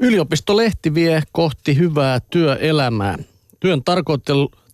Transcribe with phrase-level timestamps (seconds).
[0.00, 3.18] Yliopistolehti vie kohti hyvää työelämää.
[3.60, 3.82] Työn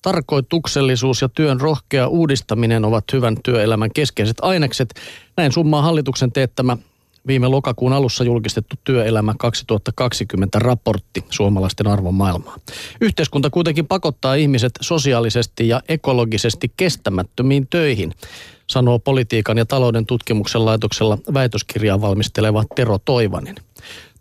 [0.03, 4.95] tarkoituksellisuus ja työn rohkea uudistaminen ovat hyvän työelämän keskeiset ainekset.
[5.37, 6.77] Näin summaa hallituksen teettämä
[7.27, 12.57] viime lokakuun alussa julkistettu Työelämä 2020 raportti suomalaisten arvon maailmaa.
[13.01, 18.15] Yhteiskunta kuitenkin pakottaa ihmiset sosiaalisesti ja ekologisesti kestämättömiin töihin,
[18.67, 23.55] sanoo politiikan ja talouden tutkimuksen laitoksella väitöskirjaa valmisteleva Tero Toivanen.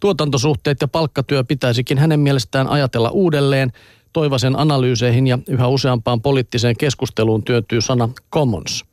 [0.03, 3.71] Tuotantosuhteet ja palkkatyö pitäisikin hänen mielestään ajatella uudelleen.
[4.13, 8.85] Toivasen analyyseihin ja yhä useampaan poliittiseen keskusteluun työntyy sana commons.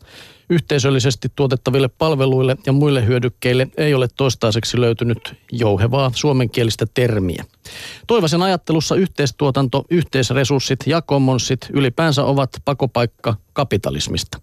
[0.51, 7.45] Yhteisöllisesti tuotettaville palveluille ja muille hyödykkeille ei ole toistaiseksi löytynyt jouhevaa suomenkielistä termiä.
[8.07, 14.41] Toivasen ajattelussa yhteistuotanto, yhteisresurssit ja commonssit ylipäänsä ovat pakopaikka kapitalismista.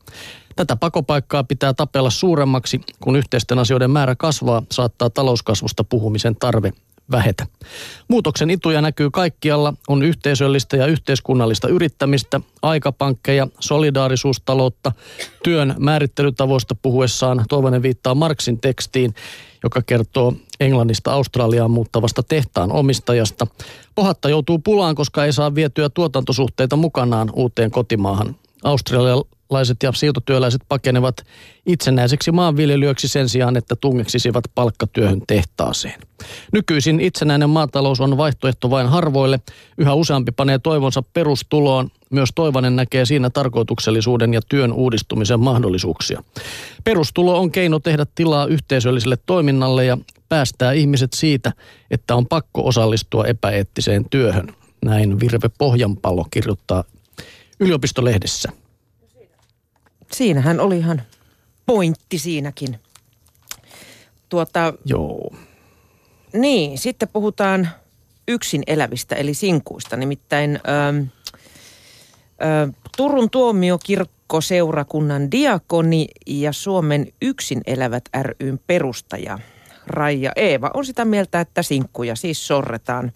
[0.56, 6.74] Tätä pakopaikkaa pitää tapella suuremmaksi, kun yhteisten asioiden määrä kasvaa, saattaa talouskasvusta puhumisen tarve
[7.12, 7.46] vähetä.
[8.08, 14.92] Muutoksen ituja näkyy kaikkialla, on yhteisöllistä ja yhteiskunnallista yrittämistä, aikapankkeja, solidaarisuustaloutta,
[15.44, 19.14] työn määrittelytavoista puhuessaan Toivonen viittaa Marksin tekstiin,
[19.64, 23.48] joka kertoo Englannista Australiaan muuttavasta tehtaan omistajasta.
[23.96, 28.36] Pohatta joutuu pulaan, koska ei saa vietyä tuotantosuhteita mukanaan uuteen kotimaahan.
[28.64, 31.26] Australia, laiset ja siirtotyöläiset pakenevat
[31.66, 36.00] itsenäiseksi maanviljelijöiksi sen sijaan, että tungeksisivat palkkatyöhön tehtaaseen.
[36.54, 39.40] Nykyisin itsenäinen maatalous on vaihtoehto vain harvoille.
[39.78, 41.90] Yhä useampi panee toivonsa perustuloon.
[42.10, 46.24] Myös Toivonen näkee siinä tarkoituksellisuuden ja työn uudistumisen mahdollisuuksia.
[46.84, 49.98] Perustulo on keino tehdä tilaa yhteisölliselle toiminnalle ja
[50.30, 51.54] päästää ihmiset siitä,
[51.92, 54.48] että on pakko osallistua epäeettiseen työhön.
[54.86, 56.84] Näin Virve Pohjanpallo kirjoittaa
[57.60, 58.52] yliopistolehdessä.
[60.12, 61.02] Siinähän oli ihan
[61.66, 62.80] pointti siinäkin.
[64.30, 65.36] Tuota, Joo.
[66.34, 67.70] Niin, sitten puhutaan
[68.28, 69.98] yksin elävistä eli sinkuista.
[69.98, 71.02] Nimittäin ö, ähm, ö,
[72.64, 78.04] äh, Turun tuomiokirkkoseurakunnan diakoni ja Suomen yksin elävät
[78.40, 79.40] ryn perustaja
[79.88, 83.12] Raija Eeva on sitä mieltä, että sinkkuja siis sorretaan.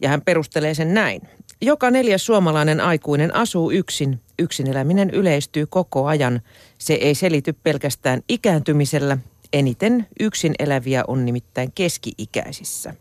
[0.00, 1.22] Ja hän perustelee sen näin.
[1.64, 4.20] Joka neljäs suomalainen aikuinen asuu yksin.
[4.38, 6.40] Yksin eläminen yleistyy koko ajan.
[6.78, 9.18] Se ei selity pelkästään ikääntymisellä.
[9.52, 12.94] Eniten yksin eläviä on nimittäin keski-ikäisissä.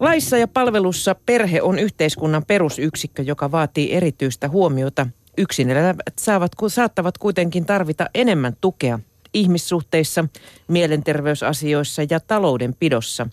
[0.00, 5.06] Laissa ja palvelussa perhe on yhteiskunnan perusyksikkö, joka vaatii erityistä huomiota.
[5.38, 8.98] Yksin elävät saavat, saattavat kuitenkin tarvita enemmän tukea
[9.34, 10.24] ihmissuhteissa,
[10.68, 13.26] mielenterveysasioissa ja taloudenpidossa.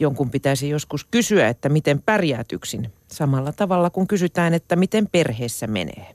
[0.00, 2.92] Jonkun pitäisi joskus kysyä, että miten pärjäät yksin.
[3.08, 6.14] Samalla tavalla kun kysytään, että miten perheessä menee.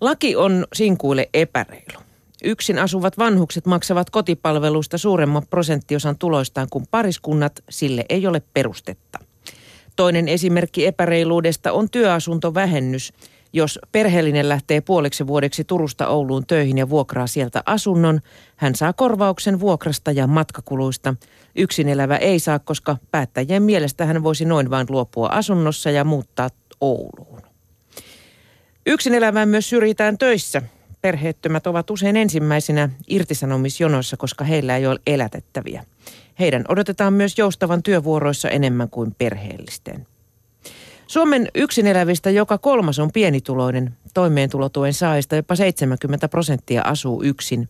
[0.00, 2.00] Laki on sinkuille epäreilu.
[2.44, 9.18] Yksin asuvat vanhukset maksavat kotipalveluista suuremman prosenttiosan tuloistaan kuin pariskunnat, sille ei ole perustetta.
[9.96, 13.12] Toinen esimerkki epäreiluudesta on työasuntovähennys.
[13.52, 18.20] Jos perheellinen lähtee puoleksi vuodeksi Turusta Ouluun töihin ja vuokraa sieltä asunnon,
[18.56, 21.14] hän saa korvauksen vuokrasta ja matkakuluista.
[21.56, 26.48] Yksin elävä ei saa, koska päättäjien mielestä hän voisi noin vain luopua asunnossa ja muuttaa
[26.80, 27.42] Ouluun.
[28.86, 30.62] Yksin elävään myös syrjitään töissä.
[31.00, 35.84] Perheettömät ovat usein ensimmäisenä irtisanomisjonoissa, koska heillä ei ole elätettäviä.
[36.38, 40.06] Heidän odotetaan myös joustavan työvuoroissa enemmän kuin perheellisten.
[41.08, 43.96] Suomen yksin elävistä joka kolmas on pienituloinen.
[44.14, 47.68] Toimeentulotuen saajista jopa 70 prosenttia asuu yksin.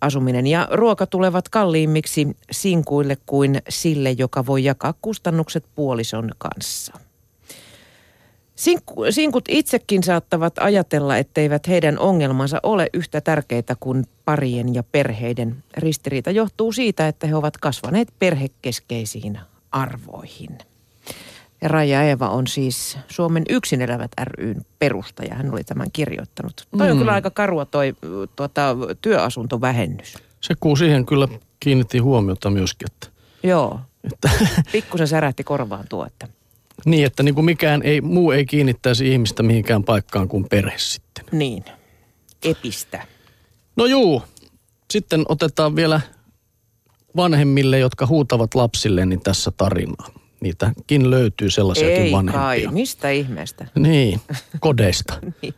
[0.00, 6.92] Asuminen ja ruoka tulevat kalliimmiksi sinkuille kuin sille, joka voi jakaa kustannukset puolison kanssa.
[8.54, 15.64] Sinku, sinkut itsekin saattavat ajatella, etteivät heidän ongelmansa ole yhtä tärkeitä kuin parien ja perheiden.
[15.76, 19.38] Ristiriita johtuu siitä, että he ovat kasvaneet perhekeskeisiin
[19.72, 20.69] arvoihin.
[21.62, 25.34] Ja Raija Eeva on siis Suomen yksin elävät ryn perustaja.
[25.34, 26.68] Hän oli tämän kirjoittanut.
[26.78, 26.92] Toi mm.
[26.92, 27.94] on kyllä aika karua toi
[28.36, 30.18] tuota, työasuntovähennys.
[30.40, 31.28] Se kuu siihen kyllä
[31.60, 32.88] kiinnitti huomiota myöskin.
[32.92, 33.06] Että,
[33.42, 33.80] Joo.
[34.12, 34.30] Että,
[34.72, 36.28] Pikkusen särähti korvaan tuo, että
[36.84, 41.24] niin, että niin kuin mikään ei, muu ei kiinnittäisi ihmistä mihinkään paikkaan kuin perhe sitten.
[41.32, 41.64] Niin,
[42.44, 43.06] epistä.
[43.76, 44.22] No juu,
[44.90, 46.00] sitten otetaan vielä
[47.16, 50.19] vanhemmille, jotka huutavat lapsille, niin tässä tarinaa.
[50.40, 52.40] Niitäkin löytyy sellaisiakin ei vanhempia.
[52.40, 53.66] Kai, mistä ihmeestä?
[53.74, 54.20] Niin,
[54.60, 55.14] kodeista.
[55.42, 55.54] niin.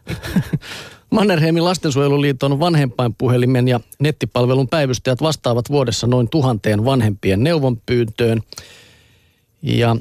[1.11, 8.41] Mannerheimin lastensuojeluliiton vanhempainpuhelimen ja nettipalvelun päivystäjät vastaavat vuodessa noin tuhanteen vanhempien neuvonpyyntöön.
[9.63, 9.97] Ja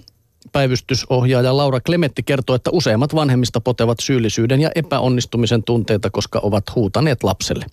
[0.51, 7.24] Päivystysohjaaja Laura Klemetti kertoo, että useimmat vanhemmista potevat syyllisyyden ja epäonnistumisen tunteita, koska ovat huutaneet
[7.24, 7.66] lapselle.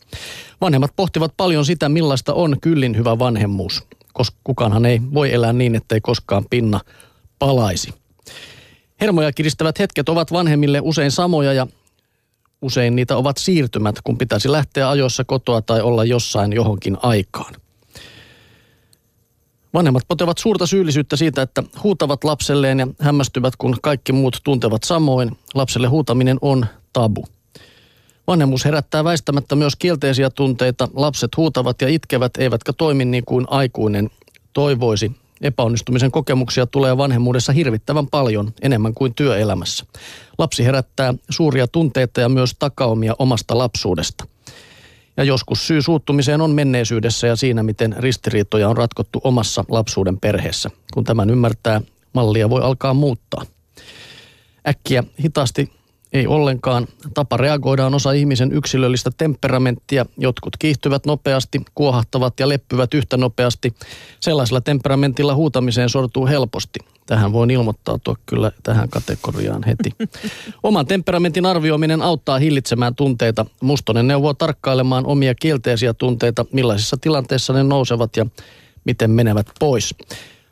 [0.61, 3.83] Vanhemmat pohtivat paljon sitä, millaista on kyllin hyvä vanhemmuus.
[4.19, 6.81] Koska kukaanhan ei voi elää niin, ettei koskaan pinna
[7.39, 7.95] palaisi.
[9.01, 11.67] Hermoja kiristävät hetket ovat vanhemmille usein samoja ja
[12.63, 17.55] usein niitä ovat siirtymät, kun pitäisi lähteä ajoissa kotoa tai olla jossain johonkin aikaan.
[19.75, 25.37] Vanhemmat potevat suurta syyllisyyttä siitä, että huutavat lapselleen ja hämmästyvät, kun kaikki muut tuntevat samoin.
[25.55, 27.25] Lapselle huutaminen on tabu.
[28.29, 30.89] Vanhemmuus herättää väistämättä myös kielteisiä tunteita.
[30.95, 34.11] Lapset huutavat ja itkevät, eivätkä toimi niin kuin aikuinen
[34.53, 35.13] toivoisi.
[35.41, 39.85] Epäonnistumisen kokemuksia tulee vanhemmuudessa hirvittävän paljon, enemmän kuin työelämässä.
[40.39, 44.27] Lapsi herättää suuria tunteita ja myös takaumia omasta lapsuudesta.
[45.17, 50.71] Ja joskus syy suuttumiseen on menneisyydessä ja siinä, miten ristiriitoja on ratkottu omassa lapsuuden perheessä.
[50.95, 51.81] Kun tämän ymmärtää,
[52.13, 53.43] mallia voi alkaa muuttaa.
[54.69, 55.78] Äkkiä, hitaasti
[56.13, 56.87] ei ollenkaan.
[57.15, 60.07] Tapa reagoida on osa ihmisen yksilöllistä temperamenttia.
[60.19, 63.75] Jotkut kiihtyvät nopeasti, kuohahtavat ja leppyvät yhtä nopeasti.
[64.21, 66.79] Sellaisella temperamentilla huutamiseen sortuu helposti.
[67.07, 69.91] Tähän voin ilmoittautua kyllä tähän kategoriaan heti.
[70.63, 73.47] Oman temperamentin arvioiminen auttaa hillitsemään tunteita.
[73.63, 78.27] Mustonen neuvoo tarkkailemaan omia kielteisiä tunteita, millaisissa tilanteissa ne nousevat ja
[78.85, 79.95] miten menevät pois.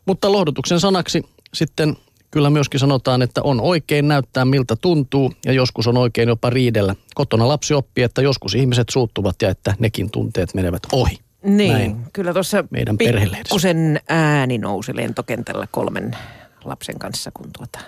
[0.07, 1.23] Mutta lohdutuksen sanaksi
[1.55, 1.97] sitten
[2.31, 6.95] kyllä myöskin sanotaan, että on oikein näyttää miltä tuntuu ja joskus on oikein jopa riidellä.
[7.15, 11.19] Kotona lapsi oppii, että joskus ihmiset suuttuvat ja että nekin tunteet menevät ohi.
[11.43, 16.17] Niin, Näin kyllä tuossa meidän pikkusen ääni nousi lentokentällä kolmen
[16.65, 17.79] lapsen kanssa, kun tuota...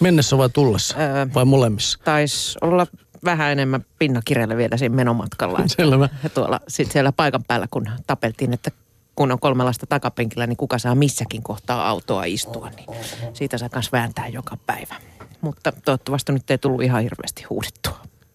[0.00, 0.96] Mennessä vai tullessa?
[0.98, 1.98] Öö, vai molemmissa?
[2.04, 2.86] Taisi olla
[3.24, 5.60] vähän enemmän pinnakireillä vielä siinä menomatkalla.
[5.76, 6.08] Selvä.
[6.22, 8.70] Ja tuolla sit siellä paikan päällä, kun tapeltiin, että
[9.16, 12.86] kun on kolme lasta takapenkillä, niin kuka saa missäkin kohtaa autoa istua, niin
[13.32, 14.94] siitä saa myös vääntää joka päivä.
[15.40, 18.13] Mutta toivottavasti nyt ei tullut ihan hirveästi huudettua.